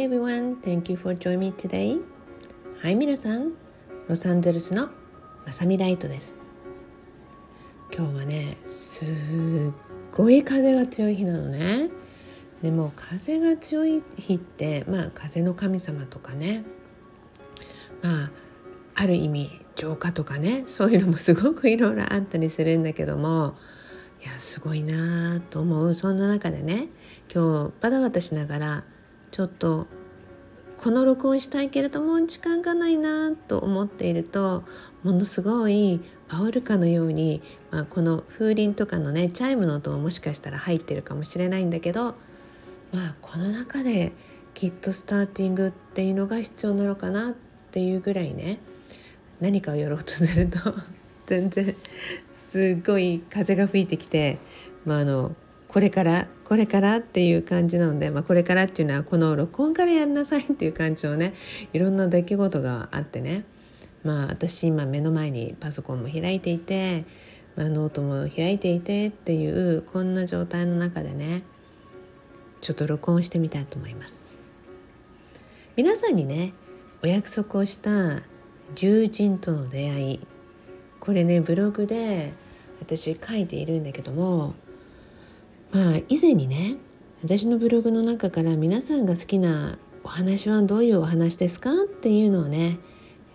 [0.00, 2.00] Hi everyone, thank you for joining me today.
[2.80, 3.52] はい、皆さん、
[4.08, 4.88] ロサンゼルスの
[5.44, 6.38] まさみライトです。
[7.94, 9.08] 今日はね、すっ
[10.10, 11.90] ごい風が強い日なのね。
[12.62, 16.64] でも風が強い日って、まあ風の神様とかね、
[18.00, 18.30] まあ
[18.94, 23.54] ある意味浄化とかね、そういうのもすごくいろいろあったりするんだけども、
[24.24, 26.88] いやすごいなと思うそんな中でね
[27.30, 28.84] 今日バタバタしながら
[29.30, 29.86] ちょっと
[30.76, 34.64] この録音したいけれども時間がないなと思っていると
[35.02, 42.14] ものすごい煽るかのように、まあ、この風鈴とかのねチャイムの音ももしかしたら入ってるかもしれないんだけど
[42.92, 44.12] まあこの中で
[44.54, 47.34] きっとスターティングっていうのが必要なのかなっ
[47.70, 48.58] ていうぐらいね
[49.40, 50.58] 何かをやろうとすると
[51.26, 51.76] 全然
[52.32, 54.38] すっごい風が吹いてきて、
[54.84, 55.36] まあ、あの
[55.68, 61.32] これからこれからっていう感じなので、まあ、これからっていうのはこの録音からやりなさいっていう感じのね
[61.72, 63.44] いろんな出来事があってね
[64.02, 67.04] まあ私今目の前にパソコンも開いていて、
[67.54, 71.44] まあ、ノートも開いていてっていうこんな状態の中でね
[72.60, 74.24] ちょっと録音してみたいと思います。
[75.76, 76.52] 皆さんにね
[77.04, 78.22] お約束をした
[78.76, 80.20] 友人との出会い
[80.98, 82.32] これねブログで
[82.80, 84.54] 私書いているんだけども
[85.72, 86.76] まあ以前にね
[87.22, 92.78] 私のブログの中から皆さんが好きなお話はどういうお話ですかっていうのをね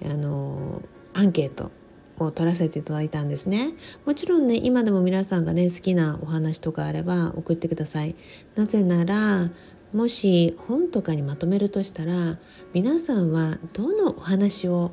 [0.03, 0.81] あの
[1.13, 1.71] アンケート
[2.17, 3.73] を取らせていただいたんですね。
[4.05, 8.15] もちろんね今でも皆さんがね好きなお話とかあれば送ってください。
[8.55, 9.51] なぜなら
[9.93, 12.37] もし本とかにまとめるとしたら
[12.73, 14.91] 皆さんはどのお話を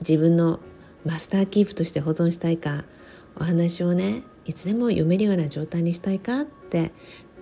[0.00, 0.60] 自分の
[1.04, 2.84] マスターキープとして保存したいか
[3.36, 6.92] お話をねいつでも読めるような状態にしたいかって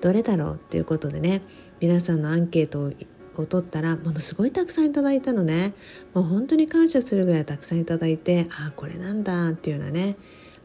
[0.00, 1.40] どれだろうっていうことでね
[1.80, 2.92] 皆さんのアンケート
[3.40, 5.72] を取ったらものすごいたくさんいただいたのね
[6.14, 10.16] もう本当に感謝するぐらいたくさんいただいてああこれなんだっていうようなね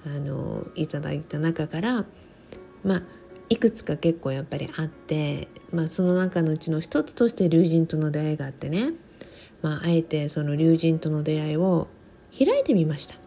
[0.03, 2.05] あのいただいた中から
[2.83, 3.03] まあ
[3.49, 8.93] いくつか結構やっぱりあって、まあ、その中のうちの一つとして龍神との出会いがあってね、
[9.61, 11.89] まあ、あえてその龍神との出会いを
[12.35, 13.20] 開いてみました。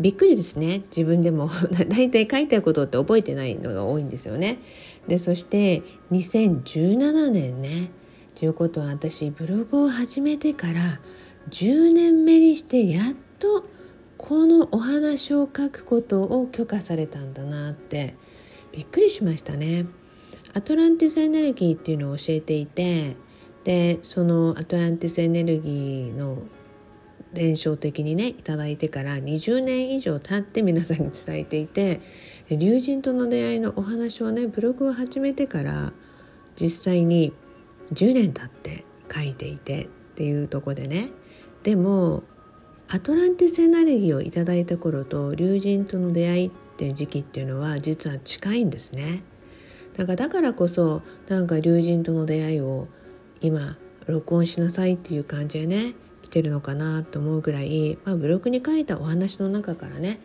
[0.00, 1.50] びっくりですね自分でも
[1.88, 4.58] 大体書いてあることって覚えてないのが多いんですよね。
[5.08, 5.82] でそして
[6.12, 7.90] 2017年ね
[8.34, 11.00] ということは私ブログを始めてから
[11.50, 13.64] 10年目にしてやっと
[14.16, 18.14] このお話を書くことを許可されたんだなって
[18.72, 19.86] びっくりしましたね。
[20.54, 23.16] アトランティスエネルギーっていうのを教えていて
[23.64, 26.42] でそのアトランティスエネルギーの
[27.32, 32.00] 伝承的にね頂いてから20年以上経って皆さんに伝えていて
[32.50, 35.92] 龍神との出会いのお話をねブログを始めてから
[36.60, 37.32] 実際に
[37.92, 41.10] 10年経って書いていてっていうとこでね
[41.62, 42.22] でも
[42.88, 49.22] アトランティスエネルギーをいただいた頃と龍神との出会いっていう時期っていうのは実は近いんですね。
[49.96, 52.88] だからだからこそなんか龍神との出会いを
[53.40, 55.94] 今録音しなさいっていう感じでね
[56.28, 60.20] 来てるのかなと思うぐらい、まあ、ブログに書いたお話の中からね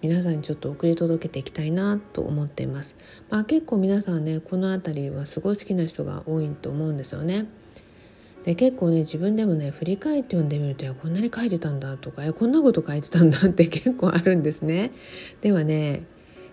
[0.00, 2.96] 皆さんにちょっと送り届けていきたいなと思っています。
[3.30, 7.46] まあ、結構皆さんねこの辺りはすごい好きな人が多いと思うんですよね。
[8.44, 14.92] で結構ね自分でもね振り返って読んでみるとこんなに書いてたんだとかこんなこと書いてたんだって 結構あるんですね。
[15.40, 16.04] ではね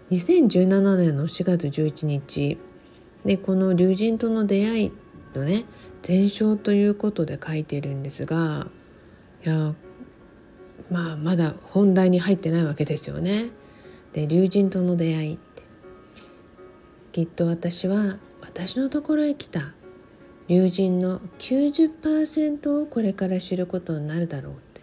[0.10, 2.58] 2017年の4月11日
[3.24, 4.92] でこの龍神との出会い
[5.36, 5.66] のね
[6.08, 8.68] 前章ということで書いているんですが
[9.46, 9.76] いや
[10.90, 13.50] まあまだ本題に入ってないわけですよね。
[14.14, 15.64] で龍神との出会いって。
[17.12, 19.74] きっと私は私のところへ来た
[20.48, 24.82] 龍神の90%をこれから知ることになるだろうって。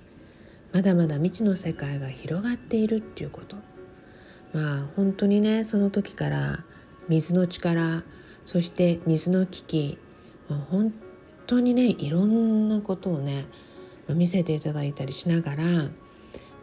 [0.72, 3.56] まだまだ未知の世界が広がっているっていうこと。
[4.52, 6.64] まあ本当にねその時から
[7.08, 8.04] 水の力
[8.46, 9.98] そして水の危機
[10.70, 10.94] 本
[11.46, 13.46] 当にねいろんなことをね
[14.08, 15.64] 見せていただいたりしながら、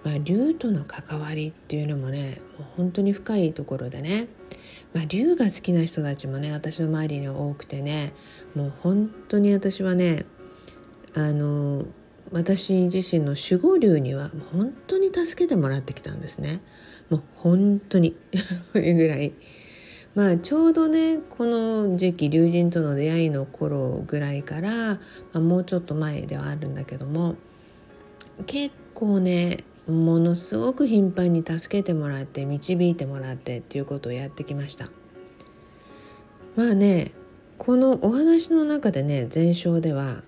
[0.03, 4.27] まあ、竜との関わりっていうのもねもう本当に深いところでね、
[4.93, 8.13] まあ、竜が好きな人たちもね私の周りには多くてね
[8.55, 10.25] もう本当に私はね
[11.15, 11.85] あの
[12.31, 16.61] 私自身の守護竜には本当に助けてもらってきたんですね。
[17.09, 18.15] もう本当に
[18.73, 19.33] ぐらい
[20.15, 24.99] まあちょうどねこの時期龍神との出会いの頃ぐらいから、ま
[25.33, 27.35] あ、もうちょっと前ではあるんだけども
[28.45, 34.89] 結構ねものすごく頻繁に助けてもらって導いてもらってっていうことをやってきました。
[36.55, 37.11] まあね
[37.57, 40.23] このお話の中でね前章では、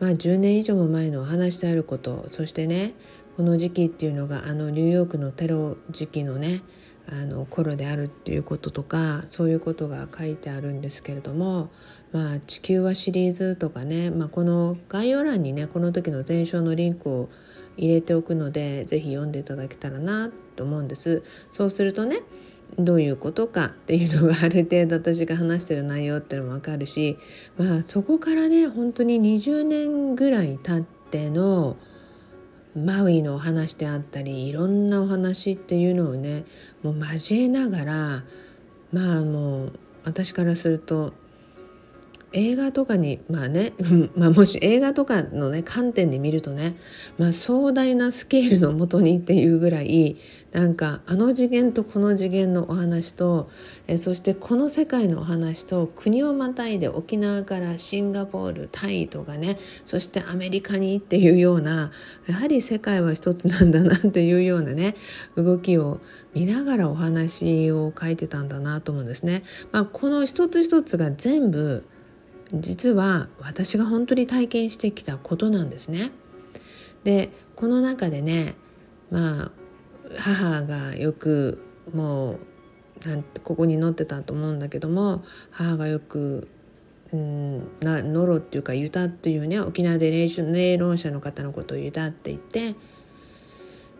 [0.00, 2.94] まあ、10年以上も前のお話であることそしてね
[3.36, 6.62] この時期っていうのがあのニューヨークのテロ時期のね
[7.06, 11.70] あの頃であるっていうこととかそういうことが書いてあるんですけれども
[12.12, 17.28] 「まあ、地球は」シリーズとかね、まあ、この概要欄にねこの時の前章のリンクを
[17.76, 21.22] 入れておくので是非読んでいただけたらなと思うんです。
[21.52, 22.20] そうするとね
[22.78, 27.18] どういうことかっていうのがある程度私が話してる内容っていうのも分かるし
[27.56, 31.76] まあそこからね本当に20年ぐらい経っての
[32.76, 36.44] マウイのお話であったりいろんなお話っていうのをね
[36.82, 38.24] もう交えながら
[38.92, 39.72] まあもう
[40.04, 41.12] 私からすると
[42.34, 43.72] 映画とかにまあね、
[44.16, 46.76] まあ、もし映画とかのね観点で見るとね、
[47.16, 50.16] まあ、壮大なスケールのもとにっていうぐらい
[50.52, 53.50] なんかあの次元とこの次元のお話と
[53.86, 61.92] えそしてこの世界のお話と国をまたいで沖縄からシンガポールタイとかねそしてアメリカにっていうような
[62.26, 64.96] やはり世界は一つなんだなっていうようなね
[65.36, 66.00] 動きを
[66.34, 69.44] 見ながらお話を書いてたんだなと思うんですね。
[69.70, 71.84] まあ、この一つ一つが全部
[72.60, 76.12] 実は私が本当に体験してきたことなんですね。
[77.02, 78.54] でこの中でね
[79.10, 79.50] まあ
[80.16, 81.62] 母がよく
[81.92, 82.38] も
[83.04, 86.48] うなんここに載ってたと思うんだけども母がよく
[87.12, 92.74] うんなノロっていうかユタっていうね沖縄で霊論者の方のことをユタって言って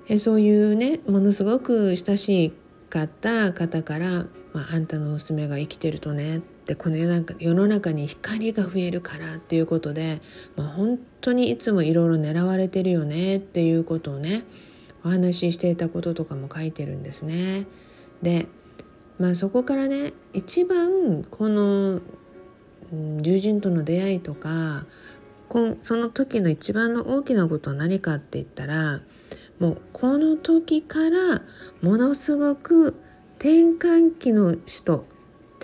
[0.09, 2.53] えそういうねものすごく親し
[2.91, 10.20] かった方から「まあ、あんたの娘が生きてるとね」ってこの世の中に光が増えるからっていうことで、
[10.56, 14.44] まあ、本当にいつもいろいろ狙われてるよねっていうことをね
[15.05, 17.66] お話ししていたこととかも書いてるんですね。
[18.22, 18.46] で
[19.19, 22.00] まあそこからね一番この
[23.22, 24.87] 友人との出会いとか
[25.82, 29.02] その時の一番の大きなことは何かって言ったら
[29.60, 31.43] もうこの時から
[31.81, 32.96] ものすごく
[33.38, 35.06] 転換期の人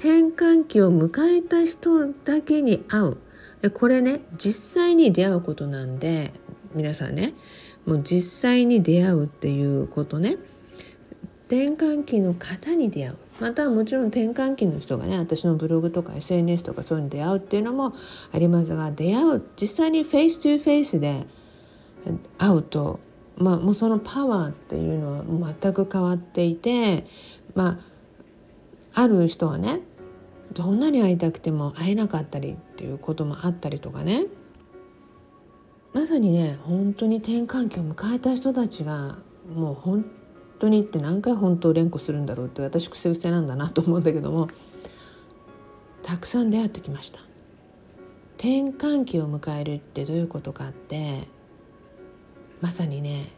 [0.00, 3.18] 転換期を迎えた人だけに会う。
[3.60, 6.32] でこれね実際に出会うことなんで
[6.74, 7.34] 皆さんね
[7.84, 10.38] もう実際に出会うっていうことね。
[11.48, 13.16] 転換期の方に出会う。
[13.40, 17.94] またはもちろん転換期の人がね私のブログとか SNS とかそういうのに出会うっていうのも
[18.32, 21.26] ありますが出会う実際にフェイス2フェイスで
[22.38, 23.00] 会うと、
[23.36, 27.06] まあ、もうそのパワーっていうのは全く変わっていて
[27.54, 27.80] ま
[28.94, 29.80] あある人はね
[30.52, 34.26] どんなに会いたくても会えなかったりっていうこともあったりとかね。
[35.92, 39.18] まさにね本当に転換期を迎えた人たちが
[39.52, 40.04] もう本
[40.60, 44.48] 当にって何回本当を連呼するんだろうって私癖癖なんだなと思うんだけども
[46.04, 47.20] たくさん出会ってきました。
[48.36, 51.28] 転換期を迎えるってどういうことかって
[52.62, 53.32] まさにね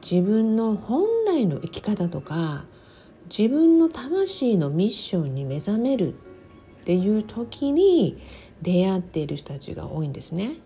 [0.00, 2.64] 自分の本来の生き方とか
[3.36, 8.18] 自分の魂のミッションに目覚めるっていう時に
[8.60, 10.56] 出会っている人たちが多いんですね。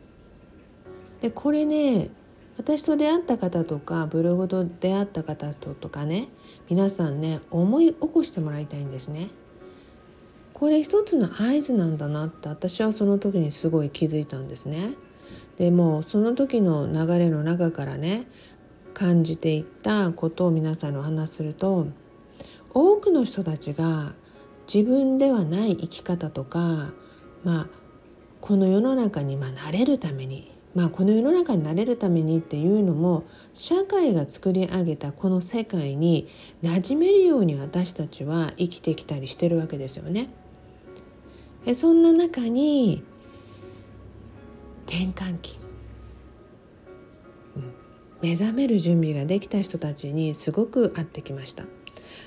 [1.20, 2.10] でこれね
[2.58, 6.28] 私と出会った方とかブログと出会った方ととかね
[6.68, 9.28] 皆さんね思い起こしてもらいたいんですね。
[10.52, 14.94] これ一つの合図なんだなって私はその時にすごい気づいたんですね。
[15.56, 18.26] でもその時の流れの中からね
[18.92, 21.86] 感じていったことを皆さんにお話しすると
[22.78, 24.12] 多くの人たちが
[24.70, 26.92] 自分ではない生き方とか、
[27.42, 27.66] まあ、
[28.42, 36.28] この世の中にまなれるために、まあ、この世の中になれるためにっていうのも社会が作り上げたこの世界に
[36.62, 40.28] 馴染めるように私たちは生きてきたりしてるわけですよね。
[41.64, 43.02] えそんな中に
[44.86, 45.58] 転換期、
[47.56, 47.72] うん、
[48.20, 51.64] 目覚める準備ができた人たちにすごく会ってきました。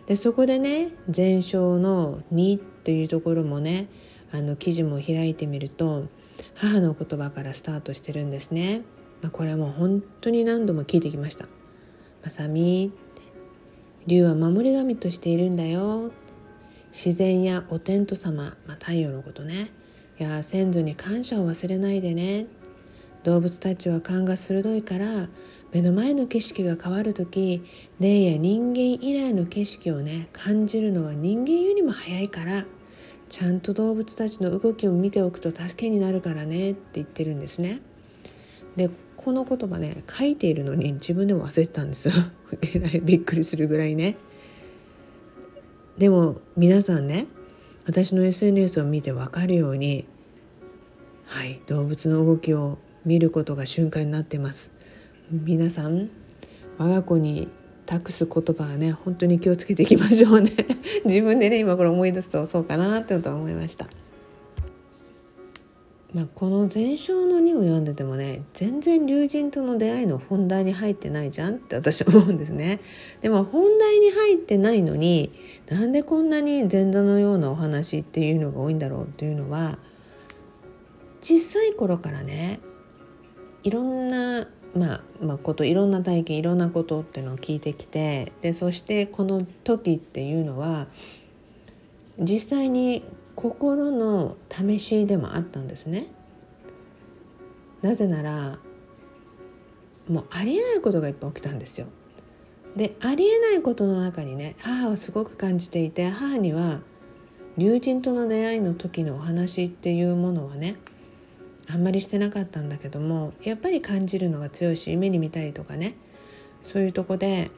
[0.08, 3.88] でそこでね前章の2っていうところもね
[4.32, 6.08] あの記事も開いてみると
[6.56, 8.82] 母の言葉からスタートしてるんですね。
[9.22, 11.46] まあ、これはもう本当に何度も聞いてきました。
[12.24, 12.92] まさみ
[14.08, 16.12] 竜は守り神としているんだよ。
[16.92, 19.72] 自然やお天道様、まあ、太陽のことね。
[20.20, 22.48] いや先祖に感謝を忘れないでね。
[23.24, 25.30] 動物たちは勘が鋭いから
[25.72, 27.64] 目の前の景色が変わる時
[28.00, 32.66] 霊や人間以来の景色をね感じるのは人間よりも早いから
[33.30, 37.82] ちゃんと動物たちの動きを見ておくと助けになるからねって言ってるんですね。
[38.76, 42.14] でこの言葉ね書いているのに自分でも忘れてたんですよ
[43.04, 44.18] びっくりするぐらいね。
[45.98, 47.28] でも皆さんね
[47.86, 50.06] 私の SNS を見て分かるように
[51.26, 54.72] はい動物の動きを見ることが瞬間になってます
[55.32, 56.10] 皆さん
[56.78, 57.50] 我が子に
[57.86, 60.52] 託す言葉はね本当に気をつけていきましょうね。
[61.06, 63.88] 自分でね今これ思い出すとそうかなってと思いました。
[66.14, 72.80] まあ、この前章の2を読んでてもね全然龍神との出会いの本題に入ってないじゃんって私は思うんですね。
[73.22, 75.32] でも本題に入ってないのに
[75.70, 79.78] なんでこんなに前座のようなお話っていうのが多いんだろうっていうのは
[81.22, 82.60] 小さい頃からね
[83.62, 90.88] いろんなまあ、まあ、こといろんな体験いろんなことっていうのを聞いてきてでそしてこの時っていうのは
[92.20, 93.04] 実際に
[93.36, 96.08] 心の試しでもあったんですね。
[97.82, 98.60] なぜなら
[100.10, 101.88] もうありえないことがいっぱい起きたんですよ。
[102.76, 106.82] でありえないことの中にね母はすごく感じていて母には
[107.58, 110.76] 友人との出会いの時のお話っていうものはね
[111.72, 115.96] あんまりしてなかったんだけどもやっぱり感じるのが強いし夢に見たりとかね
[116.64, 117.52] そういうとこで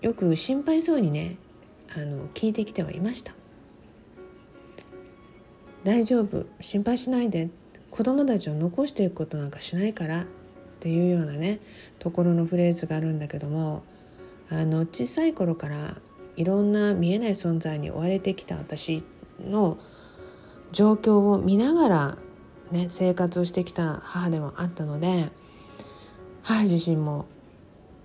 [0.00, 1.36] よく心配そうにね
[1.94, 3.34] あの聞いてきてはいました。
[5.84, 7.50] 大丈夫心配しないで
[7.90, 10.26] 子供たちを残していくことなんかしないからっ
[10.80, 11.60] ていうようなね
[11.98, 13.82] ところのフレーズがあるんだけども
[14.48, 15.96] あの小さい頃から
[16.36, 19.02] いろんな見えない存在に追われてきた私
[19.40, 19.76] の
[20.70, 22.18] 状況を見ながら
[22.72, 25.30] ね、生活をしてきた母でもあったので
[26.42, 27.26] 母自身も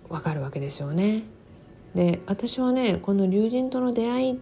[0.10, 1.24] わかるわけですよね。
[1.96, 4.36] で私はねこの龍神との出会いっ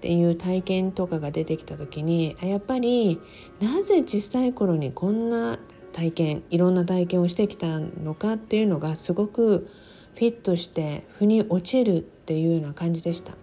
[0.00, 3.20] ていう体験とかが出てきた時にやっぱり
[3.60, 5.58] なぜ小さい頃にこんな
[5.92, 9.68] 体験いろんな体験をしてきたのかっていうのがすごく
[10.14, 13.34] フィットして腑に落ちるっていうような感じでした。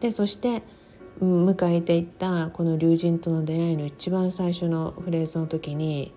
[0.00, 0.62] でそして
[1.24, 6.12] 迎えていったこの龍神との出会いの一番最初のフレーズの時に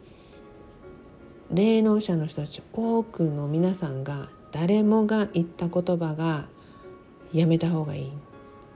[1.52, 6.48] 霊能者の人たち多くの皆さんが誰もが言った言葉が
[7.32, 8.12] 「やめた方がいい」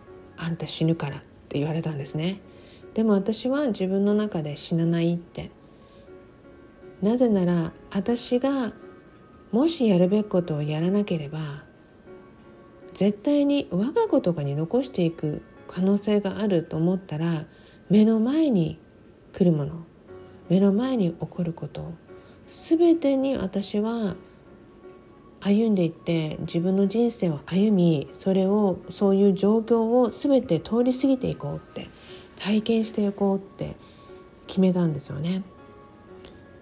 [0.38, 2.41] 「あんた死ぬから」って言われたんですね。
[2.93, 5.50] でも私は自分の中で死なないって
[7.01, 8.74] なぜなら私が
[9.51, 11.63] もしやるべきことをやらなければ
[12.93, 17.45] 絶対に我が子とかに残していく可能性があると思ったら
[17.89, 18.79] 目の前に
[19.33, 19.85] 来るもの
[20.49, 21.93] 目の前に起こること
[22.47, 24.15] 全てに私は
[25.41, 31.88] 歩んでいって自分の人生を歩みそれをそういう状況を全て通り過ぎていこうって
[32.39, 33.75] 体験していこうって
[34.47, 35.43] 決めたんですよね。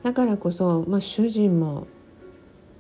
[0.04, 1.88] だからこそ、まあ、主人も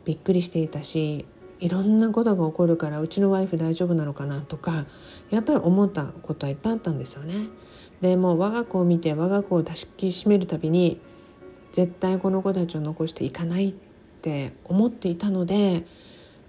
[0.05, 1.25] びっくりしていたし
[1.60, 4.86] いろんなことが起こるからうちのワイフ大丈夫なのかなとか
[5.30, 7.48] やっぱり思ったことはいっぱいあったんですよね。
[8.02, 11.02] でもう我が子を見て我が子を抱きしめるたびに
[11.72, 13.74] 絶対この子たちを残していかないっ
[14.22, 15.86] て思っていたので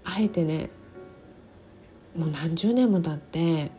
[0.03, 0.69] あえてね
[2.15, 3.71] もう何十年も経って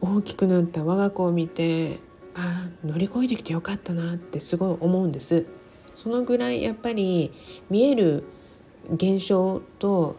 [0.00, 1.98] 大きくなった我が子を見て
[2.34, 5.46] ああ乗り越えてきてよかったなってすごい思うんです。
[5.94, 7.32] そのぐらいやっぱり
[7.70, 8.24] 見える
[8.92, 10.16] 現象と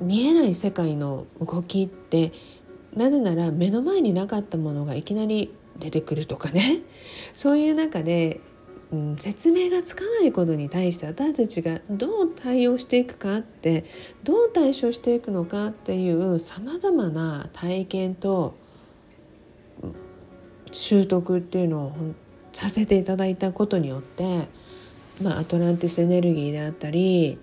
[0.00, 2.32] 見えない世界の動きって
[2.94, 6.80] なぜなら目の前になかったものがいきなり出てくるとかね。
[7.34, 8.40] そういう中で、
[8.92, 13.84] うん、説明がつかないことに対して私たちがどう対応していくかって
[14.22, 18.54] どう対処していくのかっていうさまざまな体験と
[20.70, 21.92] 習得っていうのを
[22.52, 24.48] させていただいたことによって、
[25.22, 27.38] まあ、アトランティスエネルギーであったり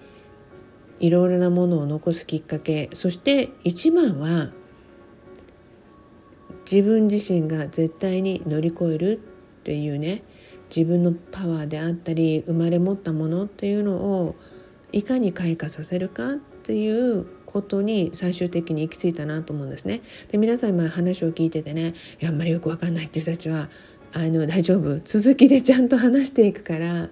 [0.99, 4.51] いろいろなものを残すきっかけそして一番は
[6.69, 10.23] 自分自身が絶対に乗り越えるっていうね
[10.75, 14.35] 自分のパワーであったり生まれ持ったものっていうのを
[14.91, 20.01] いかに開花させるかっていうことに最終的に行き着いたなと思うんですね。
[20.31, 23.69] で皆さん今話を聞いててねいやあんまりよく分かんないっていう人たちは
[24.13, 27.09] あの大丈夫続きでちゃんと話していくから、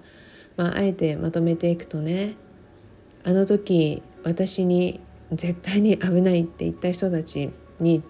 [0.56, 2.36] まあ、あえてまとめていくとね
[3.24, 5.00] あの時私に
[5.32, 8.02] 絶対に危ないって言った人たちに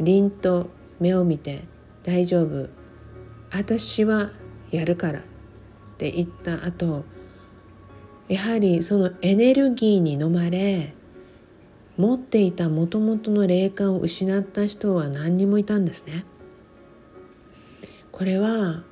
[0.00, 0.68] 凛と
[1.00, 1.64] 目を見て
[2.02, 2.68] 「大丈夫
[3.52, 4.30] 私は
[4.70, 5.22] やるから」っ
[5.98, 7.04] て言った後
[8.28, 10.94] やはりそのエネルギーに飲まれ
[11.96, 16.24] 持っていたもともとの霊感を失った人は何人もいたんですね。
[18.12, 18.82] これは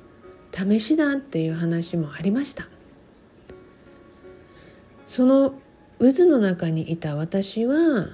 [0.51, 2.67] 試しだっていう話もありました。
[5.05, 5.53] その
[5.99, 8.07] 渦の中にいた私は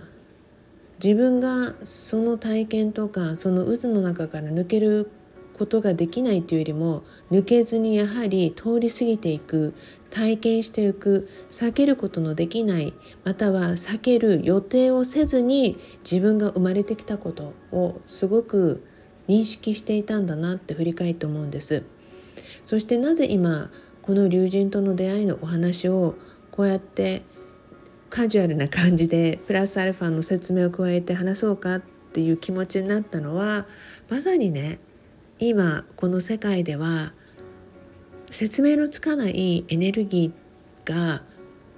[1.03, 5.09] 自分がその体験とかその渦の中から抜ける
[5.53, 9.73] ことができないというよりも抜けずにやはり通り過ぎていく
[10.09, 12.93] 体験していく避けることのできない
[13.23, 18.83] または避ける予定をせずに自分が生まれてきたことをすごく
[19.27, 21.83] 認識していたんだなって振り返って思うんです。
[22.65, 23.71] そしてなぜ今
[24.01, 26.15] この龍神との出会いのお話を
[26.51, 27.23] こうやって
[28.09, 31.81] カジュアルな感じでプラスアルファの説明を加えて話そうかっ
[32.13, 33.65] ていう気持ちになったのは
[34.09, 34.79] まさにね
[35.39, 37.13] 今この世界では
[38.29, 41.23] 説明のつかないエネルギーが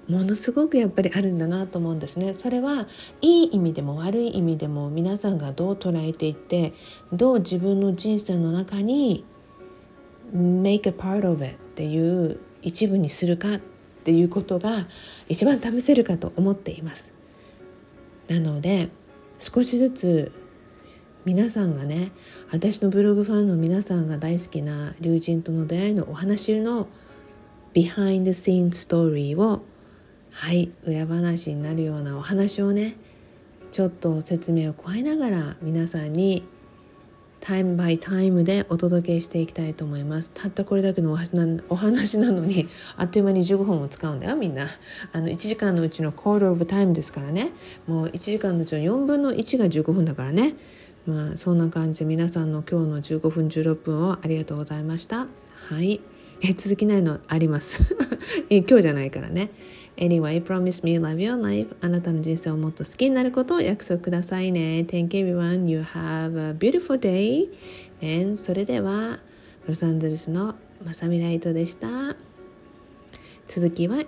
[0.09, 2.33] ものすごくやっぱりあるんだなと思うんですね。
[2.33, 2.87] それは
[3.21, 6.73] いい意味でも悪い意味でも皆さんがどう捉えていって
[7.13, 9.23] どう自分の人生の中に
[10.35, 13.59] make a part of it っていう一部にするかっ
[14.03, 14.87] ていうことが
[15.29, 17.13] 一番試せるかと思っています。
[18.27, 18.89] なので
[19.39, 20.31] 少しずつ
[21.25, 22.11] 皆さんがね
[22.51, 26.87] 私のブログファンの皆さんが大好きな龍神との出会いのお話の
[27.73, 29.63] ビハインドシーンストーリーを
[30.31, 32.97] はい裏話になるようなお話をね
[33.71, 36.43] ちょっと説明を加えながら皆さんに
[37.45, 40.31] タイムバイタイムでお届けしていきたいと思います。
[40.33, 44.65] たったこれだけのお話なのに あっという間に15分を使うんだよみんな。
[45.11, 47.51] あの1時間のうちのコールオブタイムですからね。
[47.85, 50.55] もう1時間のうちの4分の1が15分だからね。
[51.05, 55.27] まあそんな感じで皆さんの今日の15分16分をありがとうございました。
[55.67, 55.99] はい。
[56.41, 57.95] え続きないのあります。
[58.49, 59.51] 今日じゃないからね。
[59.97, 61.75] Anyway, promise me love your life.
[61.81, 64.85] あなたの人生をもっと好きになることを約束くださいね。
[64.87, 65.67] Thank you everyone.
[65.67, 67.47] You have a beautiful day.
[68.01, 69.19] And それでは、
[69.67, 72.15] ロサンゼルスのまさみライトでした。
[73.47, 74.03] 続きは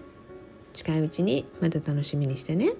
[0.73, 2.71] 近いうちにまた楽しみにしてね。